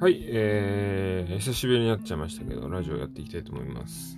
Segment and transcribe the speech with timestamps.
[0.00, 4.16] はい、えー、久しぶりになっちゃいましたけど、ラジオやっていきたいと思います。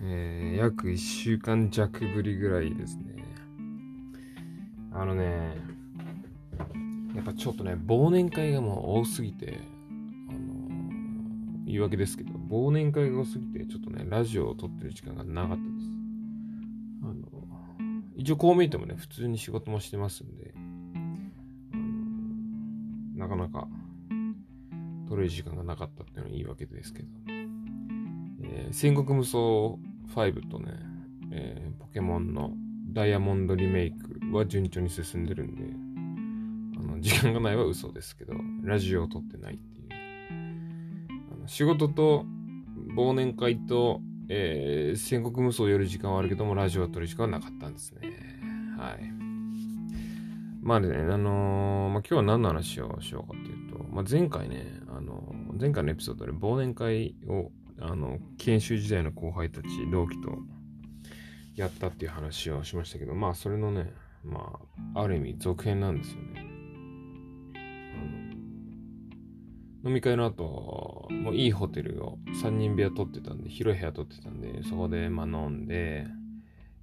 [0.00, 3.24] えー、約1週間弱ぶりぐらいですね。
[4.92, 5.56] あのね、
[7.16, 9.58] やっぱちょっとね、忘年会がもう多すぎて、
[10.28, 10.38] あの
[11.64, 15.66] 言い訳ですけど、忘年会が多すぎて、ちょっとね、ラジオを撮ってる時間がなかったです。
[17.02, 17.14] あの、
[18.14, 20.54] 一応こう見えてもね、普通に仕事もしてますんで、
[23.16, 23.66] なかなか
[25.26, 27.08] る時間がなかったっていうのは言い訳ですけど、
[28.42, 29.38] えー、戦国無双
[30.14, 30.72] 5とね、
[31.32, 32.52] えー、ポケモンの
[32.92, 39.88] ダイヤモンドリメイクは順調に進んでるんで、あの時間がないは嘘ですけど、ラジオを撮ってないっていう。
[41.32, 42.24] あの仕事と
[42.96, 48.00] 忘年会と、えー、戦国無双をやる時間はあるけども、ラジオを撮る時間はなかったんですね。
[48.78, 49.26] はい。
[50.62, 53.55] まあね、あのー、まあ、今日は何の話をしようかっていう、
[53.96, 60.36] まあ、前回ね、あの、前回のエピソードで忘年会を、あの、研修時代の後輩たち、同期と
[61.54, 64.60] やったっていう話をしましたけど、まあ、それのね、ま
[64.94, 66.44] あ、ある意味続編なんですよね。
[69.82, 76.06] 飲み会の後、もういいホテルを3人部屋取ってたんで、広い部屋取ってたんで、そこでまあ飲んで、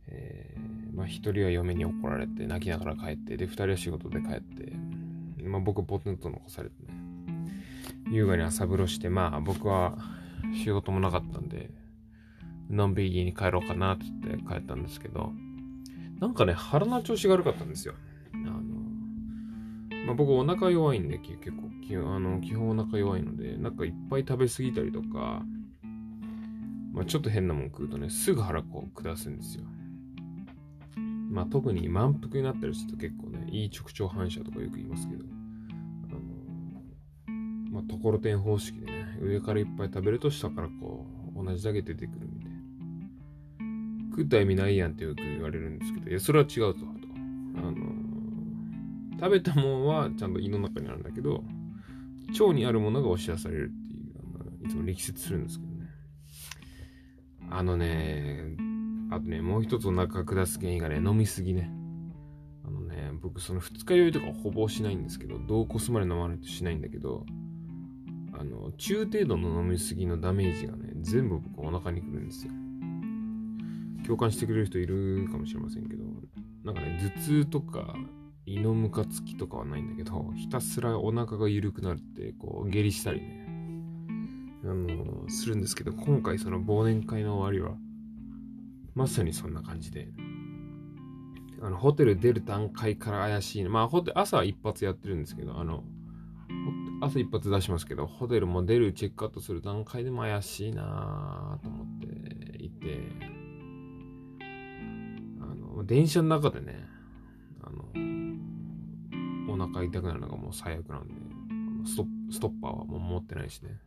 [0.07, 4.73] えー、まあ一人は嫁に怒られて泣きながら帰って、で、二人は仕事で帰って、
[5.43, 6.92] まあ僕ポテト残されてね、
[8.09, 9.97] 優雅に朝風呂して、まあ僕は
[10.63, 11.71] 仕事もなかったんで、
[12.69, 15.31] のんびり家に帰ろうかなって言って帰ったんですけど、
[16.19, 17.95] なんかね、腹の調子が悪かったんですよ。
[18.33, 18.61] あの、
[20.05, 21.69] まあ、僕お腹弱いんで、結構、
[22.15, 25.43] あの基本お腹弱いので、なんかいっぱい食べ過ぎたりとか、
[26.93, 29.63] まあ、ちょっと変なもん食うとね、すぐ腹こう下すんですよ。
[31.33, 35.25] まあ特に満腹になったりすると結構ね、いい直腸反射とかよく言いますけど、
[37.73, 42.57] まあ、ところてん方式でね、上からいっぱい食べると下からこう、同じだけ出てくるみたいな。
[44.11, 46.85] 食った意味ないやんってよく言われるんですけど、いや、それは違うぞ、と。
[47.57, 47.77] あの、
[49.19, 51.43] 食べたもんはちゃんと胃の中にあるんだけど、
[52.39, 55.89] 腸にあるものが押し出されるっていう、あのいつも力説するんですけどね。
[57.49, 58.55] あのね、
[59.09, 61.71] あとね、もう一つお腹下す原因がね、飲みすぎね。
[62.67, 67.25] あのね、僕その二日酔いとかほぼしないんですけど、どうこすまで飲まないとしないんだけど、
[68.33, 72.51] あの、中程度の飲みすぎのダメージがね、全部僕お腹にくるんですよ。
[74.05, 76.03] 共感してくれる人いるかもしれませんけど、
[76.63, 77.95] なんかね、頭痛とか
[78.45, 83.45] 胃のムカつきとかはないんだけど、ひたすらお腹が緩くなるって、こう、下痢したりね、
[84.65, 87.77] あの、するんですけど、今回その忘年会の終わりは、
[88.95, 90.09] まさにそんな感じで、
[91.61, 95.83] あの、ホテル出る段階から怪しい、まあ、ホテ朝は一発やってるんですけど、あの、
[97.03, 102.99] 朝一発出しますけど、ホテルも出るチェックアウトする段階でも怪しいなと思っていて、
[105.41, 106.85] あの、電車の中でね、
[107.61, 107.83] あの、
[109.53, 111.13] お腹痛くなるのがもう最悪なんで、
[111.85, 113.77] ストストッパーはもう持ってないしね。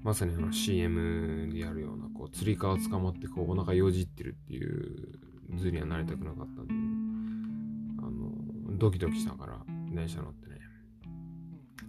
[0.00, 5.18] まさにあの CM でやるような、こう、釣り革捕まってこう、お腹よじってるっていう
[5.56, 6.72] 図にはなりたくなかったんで、
[7.98, 9.58] あの、ドキドキしながら
[9.90, 10.57] 電車乗ってね、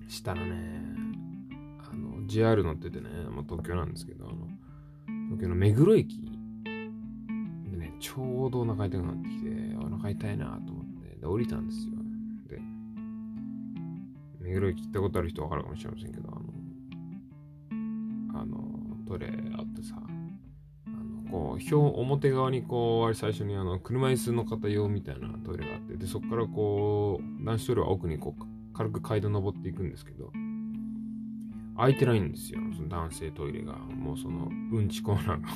[0.09, 0.83] したらね、
[1.89, 4.47] あの、JR 乗っててね、まあ、東京なんですけど、あの、
[5.27, 6.19] 東京の目黒駅
[7.71, 11.93] でね、ちょうどお腹痛くなってきて、お腹痛いなと思って、で、降りたんですよ。
[12.47, 12.59] で、
[14.39, 16.31] 目黒駅行ったことある人わかるかもしれませんけど、あ
[18.33, 18.57] の、あの、
[19.07, 28.48] トイレあってさ、あの、こう、表、表側にこう、あれ最初にあの、車椅子の方用みたいなトイレがあって、で、そこからこう、男子トイレは奥にこう、
[28.79, 30.31] 軽く階段登っていくんですけど、
[31.75, 32.61] 空いてないんですよ。
[32.73, 33.73] その男性トイレが。
[33.73, 35.47] もうその、うんちコーナーが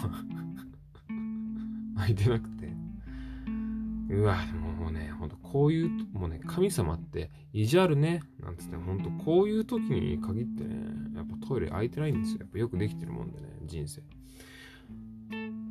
[1.95, 2.73] 空いてなくて。
[4.09, 4.39] うわ、
[4.78, 10.75] もうね、ほんとこういう、もうね、神様って意地悪ね、なんつって、ほんとこういう時に限ってね、
[11.15, 12.39] やっぱトイレ空いてないんですよ。
[12.42, 14.03] やっぱよくできてるもんでね、人生。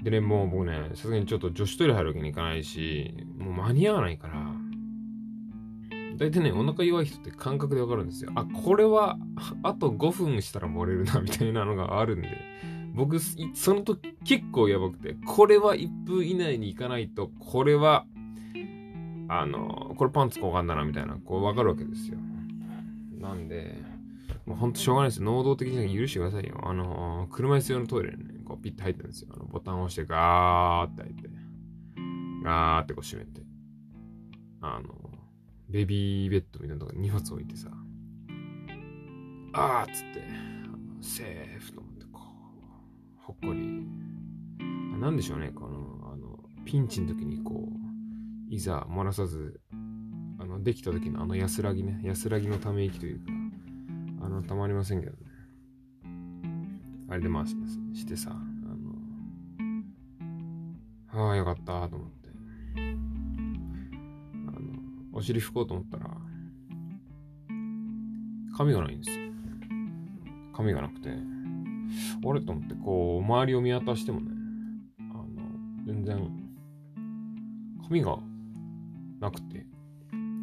[0.03, 4.42] でね、もう僕ね、さすがにちょっと女子トイレ入るわけにいかないし、もう間に合わないから、
[6.23, 8.31] 大体ね、お腹弱い人って感覚でわかるんですよ。
[8.37, 9.19] あ、これは、
[9.65, 12.29] あと5分したら漏れるな、みたいなのがあるんで。
[12.95, 18.07] 僕、その時結構やばくて、これは1分以内に行かないと、これは、
[19.27, 22.19] あの、これパンツ交換だな、みたいな、こうわかるわけですよ。
[23.19, 23.77] なんで、
[24.47, 25.23] もうほんとしょうがないです。
[25.25, 26.61] 能動的に許してくださいよ。
[26.63, 29.31] あの、車椅子用のトイレにね、こうピッて入ってるんですよ。
[29.35, 31.29] あのボタンを押してガーって開いて、
[32.45, 33.43] ガーってこう閉めて、
[34.61, 35.02] あの、
[35.73, 37.71] ベビーベッドみたいなとこに荷物置いてさ、
[39.55, 40.23] あーっつって、
[41.01, 43.87] セーフと思って、こう、ほっこり。
[45.01, 47.69] なんでしょうね、この、あの、ピンチの時にこ
[48.51, 49.61] う、いざ漏らさず、
[50.39, 53.33] あの、できた時のあの安らぎね、安らぎのため息というか、
[54.27, 55.19] あの、たまりませんけどね。
[57.09, 58.35] あれでまあ、してさ、あ
[61.15, 62.22] の、ああ、よかったと思って。
[65.23, 66.11] お尻拭こうと思ったら、
[68.57, 69.25] 髪がないんですよ。
[70.53, 72.41] 髪がなくて、あれ？
[72.41, 74.33] と思って、こう、周りを見渡してもね、
[74.99, 75.25] あの、
[75.87, 76.29] 全然、
[77.87, 78.19] 髪が
[79.21, 79.65] なくて、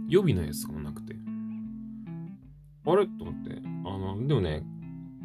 [0.07, 1.13] 予備のやつもなくて、
[2.85, 3.05] あれ？
[3.05, 4.63] と思って、あの、でもね、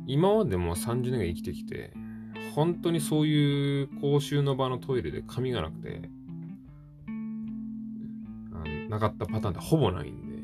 [0.09, 1.93] 今までも30年ぐらい生きてきて、
[2.57, 6.11] 本当にそういう公衆の場のトイレで髪がなくて、
[8.95, 10.35] なかったパターンってほぼないんで、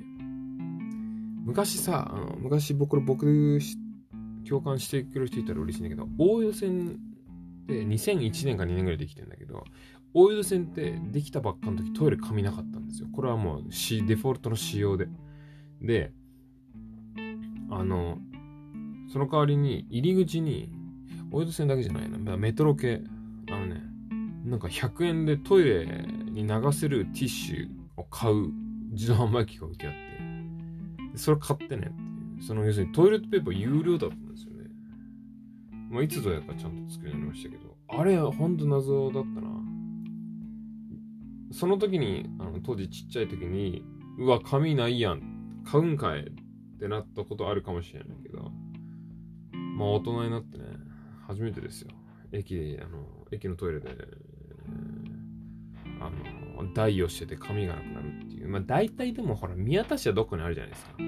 [1.45, 3.59] 昔さ、あの昔僕、僕、
[4.49, 6.99] 共感してくれる人いたら嬉しいんだけど、大江戸線
[7.65, 9.65] って2001年か2年ぐらいできてんだけど、
[10.13, 13.09] 大江戸線ってできたばっかの時トイレ髪なかったんですよ。
[13.13, 15.09] これはもうデフォルトの仕様で。
[15.81, 16.13] で、
[17.71, 18.19] あの、
[19.13, 20.73] その代わりに入り口に、
[21.31, 23.03] 大江戸線だけじゃないな、メトロ系、
[23.51, 23.83] あのね、
[24.45, 28.51] なんか100円でトイレに流せるティッシュを買う
[28.93, 32.43] 自動販売機が置いてあって、それ買ってねっていう。
[32.43, 34.65] その要するにトイレットペーパー有料だったんですよね。
[35.91, 39.49] まあ、いつぞやかちゃんと作るようになりましたけど、あれほんと謎だったな。
[41.53, 43.85] その時に、あの当時ちっちゃい時に、
[44.19, 45.63] うわ、紙ないやん。
[45.65, 46.25] 買うんかいっ
[46.79, 48.51] てなったことあるかもしれないけど、
[49.53, 50.65] まあ大人になってね、
[51.27, 51.91] 初めてですよ。
[52.33, 53.91] 駅で、あの、駅のトイレで、
[56.01, 58.49] あの、台をしてて髪がなくなるっていう。
[58.49, 60.91] まあ大体でもほら、宮田市はどこにあるじゃないですか。
[60.99, 61.05] あの、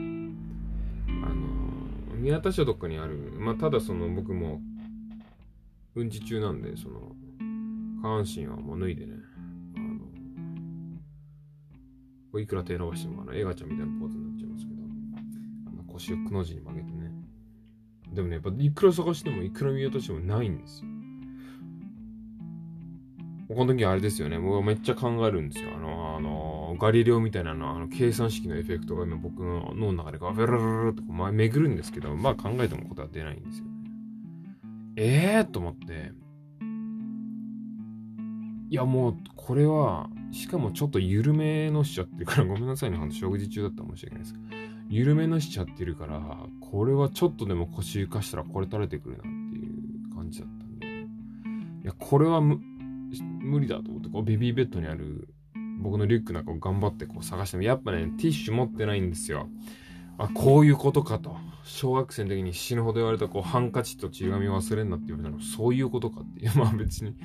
[2.16, 3.32] 宮田市はどこにある。
[3.38, 4.60] まあただその僕も、
[5.94, 7.14] うんち中なんで、その、
[8.02, 9.14] 下半身はもう脱いでね、
[9.76, 10.00] あの、
[12.32, 14.80] こいくら手伸ばしても、あの、映画ちゃんみたいなポーズになっちゃいますけど、
[15.68, 17.12] あの腰をくの字に曲げてね。
[18.12, 20.88] でもね、やっぱいくら探しても、いくら見落としてもないんですよ。
[23.54, 24.38] この時あれですよね。
[24.38, 25.70] 僕はめっちゃ考えるんですよ。
[25.76, 33.70] あの、あの、ガリレオみたいなの、あの、計算式のエフェクトが今僕の脳の中でガフェラララってこう巡るんですけど、まあ考えてもことは出ないんですよね。
[34.96, 36.12] ええー、と思って。
[38.70, 42.96] いや、もう、これは、しかもちょっと緩めのしちゃってるから、ごめんなさいね。
[42.96, 44.34] ほんと食事中だったら申し訳ないです
[44.88, 46.20] 緩めのしちゃってるから、
[46.60, 49.68] これはちょっとでも腰浮かしたらこれ垂れてくるなってい
[50.10, 52.40] う感じだったんで、いや、これは
[53.20, 55.28] 無理だと思って、こうベビーベッドにある
[55.82, 59.48] 僕のリュックなんかを頑張ってこう探しても、やっぱね、ティッシュ持ってないんですよ。
[60.18, 61.36] あ、こういうことかと。
[61.64, 66.52] 小学生の時に死ぬほど言われた、こう、ハンカチと血紙忘れんなって言われたの、そういうことかっていう。
[66.58, 67.16] まあ別に、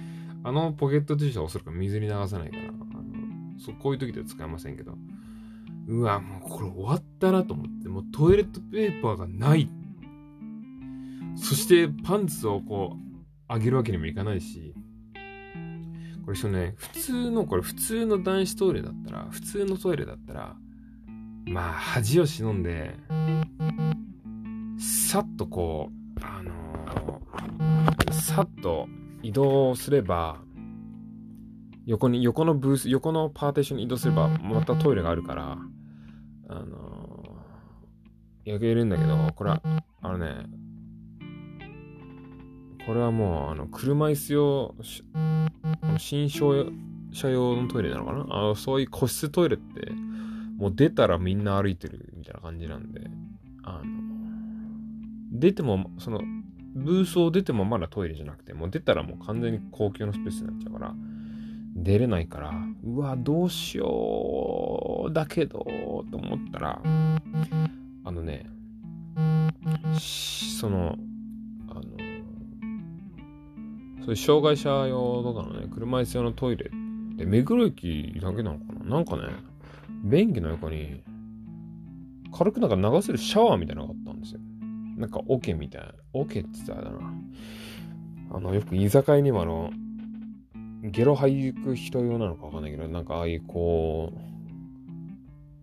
[0.44, 4.98] あのポケットティッシュはおそらく水に流さないから、あのそこういう時では使えませんけど、
[5.88, 9.70] うわ、もうこれ終わったなと思って、もうトイレットペーパーがない。
[11.36, 12.98] そしてパンツをこ
[13.50, 14.74] う、上げるわけにもいかないし、
[16.28, 20.58] これそのね、普通の、これ普通の男子トイレだったら、普通のトイレだったら、
[21.46, 22.98] まあ、恥を忍んで、
[24.78, 28.90] さっとこう、あのー、さっと
[29.24, 30.42] 移動すれば、
[31.86, 35.58] 横に、横のブース、横のパーテーションに移動すれば、またトイレがあるから、
[36.50, 39.62] あのー、焼けるんだけど、これは、
[40.02, 40.46] あのね、
[42.88, 44.76] これはもう、あの、車椅子用、
[45.98, 46.72] 新商
[47.12, 48.26] 車用のトイレなのかな？
[48.30, 49.92] あの、そういう個室トイレって、
[50.58, 53.02] もう出たらみんな歩いてるみたいな感じなんで、
[53.64, 53.84] あの、
[55.34, 56.22] 出ても、その、
[56.76, 60.96] ブースを出てもまだトイレじゃなくて、もう出たらもう完全に公共のスペースになっちゃうから、
[61.76, 62.54] 出れないから、
[62.86, 65.60] うわ、どうしよう、だけど、
[66.10, 66.82] と思ったら、
[68.06, 68.46] あのね、
[70.00, 70.96] その、
[74.08, 78.96] そういう障害者用とかのね、車椅子用のトイレって目黒駅だけなのかな？
[78.96, 79.24] なんかね、
[80.06, 81.04] 便器の横に、
[82.32, 84.40] 軽くなんか流せるシャワーみたいなのがあったんですよ。
[84.96, 85.92] なんかオケみたいな。
[86.14, 87.14] オケって言ったらだな。
[88.32, 89.72] あの、よく居酒屋にもあの、
[90.84, 94.14] ゲロ吐く人用なのかわかんないけど、なんかああいうこ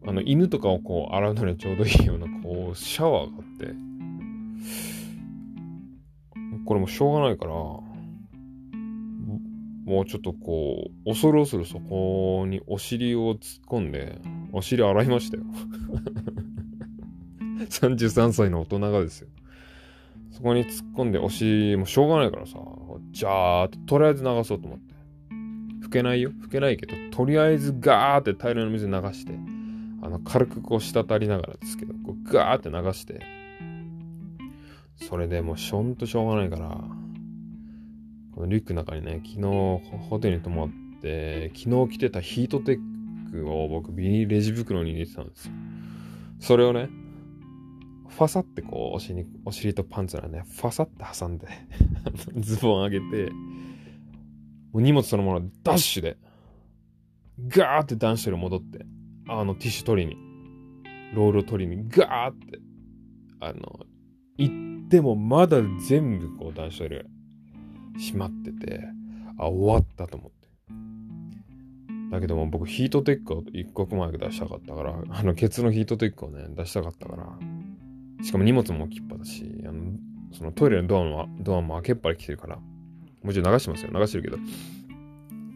[0.05, 3.75] う、あの、犬とかをこう洗うのにちょうどいいような、こう、シャワーがあって、
[6.67, 7.55] これもしょうがないから、
[9.85, 14.19] もうちょっとこう、恐る恐るそこにお尻を突っ込んで、
[14.53, 15.45] お尻洗いましたよ。
[17.69, 19.29] 33歳の大人がですよ。
[20.31, 22.59] そこに突っ込んで押し、もしょうがないからさ、
[23.11, 24.95] じゃーってとりあえず流そうと思って。
[25.87, 29.33] 拭けないよ拭けないけど、とりあえずガーって大量の水流して、
[30.03, 33.21] あの、軽くこう滴りながらですけど、こうガーって流して、
[34.97, 36.81] それでもうしょんとしょうがないから、
[38.35, 39.41] このリュックの中にね、昨日
[40.09, 40.69] ホテルに泊まっ
[41.01, 42.79] て、昨日着てたヒートテッ
[43.31, 45.53] クを僕ビニールレジ袋に入れてたんですよ。
[46.41, 46.89] それをね、
[48.09, 51.47] ファサってこうお尻お尻とパンツらね、ファサって挟んで
[52.37, 53.31] ズボン上げて、
[54.73, 56.17] もう荷物そのものダッシュで、
[57.47, 58.85] ガーって男子トレ戻って、
[59.29, 60.17] あのティッシュ取りに、
[61.15, 62.59] ロールを取りにガーって、
[63.39, 63.87] あの、
[64.39, 67.07] 行ってもまだ全部こう男子トイレ
[67.99, 68.89] 閉まってて、
[69.39, 70.35] あ、終わったと思って。
[72.11, 77.29] だけども僕ヒートテックを一刻も早く出したかったから、あのケツのヒートテックをね、出したかったから、
[78.23, 79.93] しかも荷物も置きっぱだし、あの
[80.33, 82.59] そのトイレのドアもドアも開けっぱり来てるから、
[83.23, 83.91] もちろん流してますよ。
[83.93, 84.39] 流してるけど、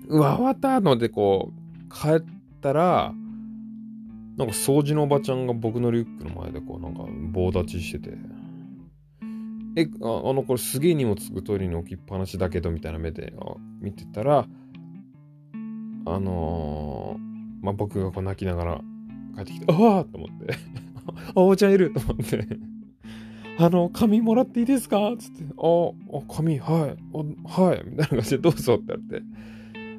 [0.08, 2.24] うわ、終わったのでこう、帰っ
[2.60, 3.14] たら、
[4.36, 8.16] なんか掃除のおばちゃんが僕のリュックの前でこうなんか棒立ちしてて、
[9.80, 13.32] え、あの、これすげえ荷物トイレに置きっぱなしだけどみたいな目で
[13.80, 14.44] 見てたら、
[16.04, 18.80] あのー、まあ、僕がこう泣きながら
[19.36, 20.54] 帰ってきて、ああと思って。
[21.32, 22.44] あ、おばちゃんいると思って。
[23.60, 25.14] あの、紙もらっていいですか？
[25.16, 29.26] つって、あ、あ、紙、はい、はい、みたいな感じでどうぞって言われて、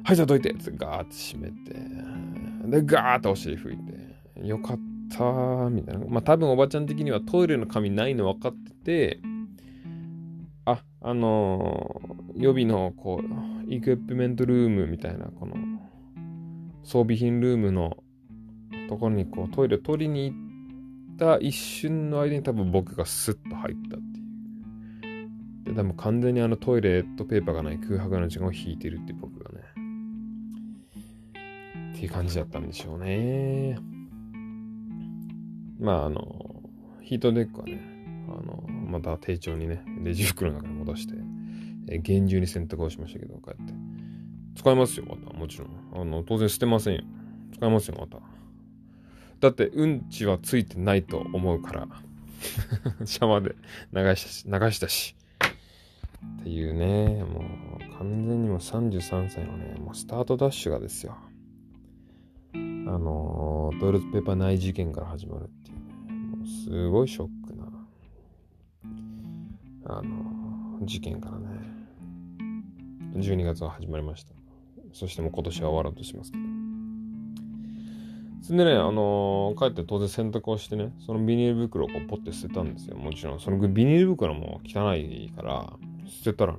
[0.02, 0.54] はい、じゃあどいて。
[0.54, 1.50] つってガーって閉め
[2.68, 4.78] て、で、ガーってお尻拭いて、よかっ
[5.10, 6.04] たみたいな。
[6.06, 9.20] まあ、多分おばちゃん的にはトイレの紙ないの分かってて、
[10.72, 15.54] あ、あのー、予備の、こう、イクイプメントルームみたいな、この、
[16.82, 17.96] 装備品ルームの
[18.88, 20.34] ところにこうトイレ取りに行
[21.14, 25.22] った一瞬の間に多分僕がスッと入ったってい
[25.62, 25.64] う。
[25.66, 29.60] で、多分完全にあのトイレットペーパーがない空白の時間を引いてるって僕がね。
[31.92, 33.78] っていう感じだったんでしょうね。
[35.78, 36.62] まああの、
[37.02, 37.80] ヒートデックはね、
[38.28, 41.14] あの、また丁重にね、レジ袋の中に戻して、
[41.88, 43.74] え厳重に洗濯をしましたけど、こうやって。
[44.56, 45.32] 使いますよ、また。
[45.32, 45.68] もちろん。
[45.94, 47.02] あの、当然捨てませんよ。
[47.54, 48.18] 使いますよ、また。
[49.40, 51.88] だって、うんちはついてないと思うから。
[53.04, 53.54] シャワーで
[53.92, 55.16] 流したし、流したし。
[56.40, 61.16] っていうね、もう完全にも33歳のね、もうスタートダッシュがですよ。
[62.52, 62.58] あ
[62.98, 67.49] のトイレットペーパーない事件から始まるっていう、もうすごいショック、
[69.98, 71.46] あの事件からね、
[73.16, 74.34] 12月は始まりました。
[74.92, 76.44] そしてもう今年は終わろうとしますけど。
[78.42, 82.96] そんでね、あの、帰って当然洗濯をしてね、そのビニール袋をこうポッて捨てたんですよ。
[82.96, 83.40] もちろん。
[83.40, 85.72] そのビニール袋も汚いから、
[86.06, 86.58] 捨てたらね、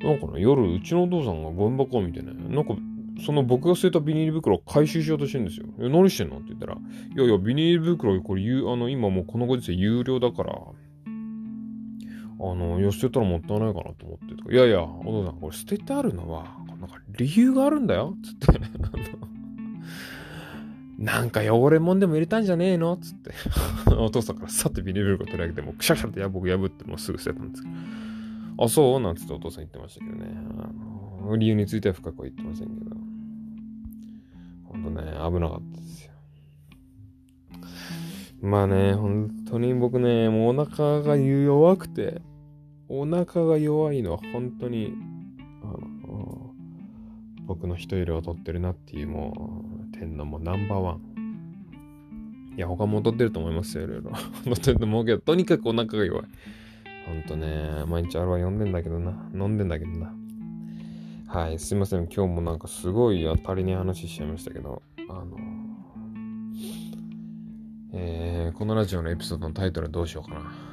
[0.00, 2.74] なんかね、夜、うちのお父さんがゴミ箱を見てね、なんか、
[3.24, 5.66] その僕が捨てたビニール袋を回収しようとしてるんですよ。
[5.80, 10.58] え、何してんのって言ったら、いやいや、ビニール袋、これ、あの、今もうこのご時世有料だから、
[12.54, 18.60] の、いや、捨てたらもったいないかなと思っていやいや、お父さん、これ捨ててあるのは、なんか理由があるんだよつって。
[20.98, 22.96] なんか汚れもんでも入れたんじゃねえの？
[22.96, 23.32] つって。
[23.98, 27.74] お父さんからさっとビニール袋取り上げて、もうくしゃくしゃって僕破ってもうすぐ捨てたんですけど。
[28.64, 29.00] あ、そう？
[29.00, 30.28] なんつってお父さん言ってましたけどね。
[31.38, 32.96] 理由については深くは言ってませんけど。
[34.64, 36.12] ほんとね、危なかったですよ。
[38.40, 42.22] まあね、本当に僕ね、もうお腹が弱くて、
[42.94, 44.92] お腹が弱いのは本当に、
[45.62, 45.66] あ
[46.06, 46.52] の、
[47.46, 51.00] 僕の一入れを取ってるなっていうもう、点のもうナンバーワン。
[52.54, 54.10] いや、他も取ってると思いますよ、いろいろ。
[54.44, 56.24] 取ってると思うけど、とにかくお腹が弱い。
[57.06, 59.26] ほんとね、毎日あれは読んでんだけどな。
[59.32, 60.14] 飲んでんだけどな。
[61.28, 62.08] はい、すいません。
[62.08, 65.38] 今日もなんかすごい当たりに話しちゃいましたけど、あの、
[67.94, 70.71] えー、このラジオのエピソードのタイトルどうしようかな。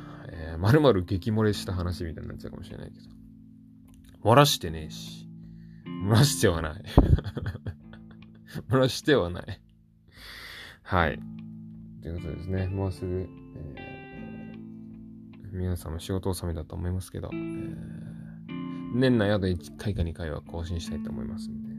[0.60, 3.06] まるまる激漏れした話みたいになっちゃうかもしれないけど。
[4.30, 5.26] 漏らしてねえし。
[6.06, 6.84] 漏らしてはない。
[8.70, 9.62] 漏らしてはない。
[10.84, 11.20] はい。
[12.02, 12.68] ということですね。
[12.68, 13.30] もうすぐ、
[13.76, 17.76] えー、皆さんも仕事納めだと思いますけど、えー、
[18.96, 21.70] 年内あと1回か2回は更新したいと思いますんで。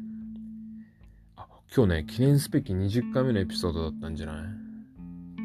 [1.36, 4.44] あ、今日ね、記念すべき20回目のエピソードだったんじゃない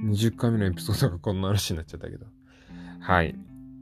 [0.06, 2.35] ?20 回目のエピソードがこんな話になっちゃったけど。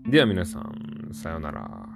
[0.05, 1.92] では皆さん、さようなら。